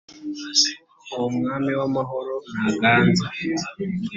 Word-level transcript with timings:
uwo 1.13 1.27
mwami 1.35 1.71
w’ 1.79 1.81
amahoro 1.87 2.33
naganze 2.63 3.27